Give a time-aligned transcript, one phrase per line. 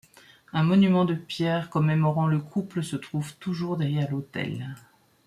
[0.51, 4.75] Un monument de pierre commémorant le couple se trouve toujours derrière l'autel.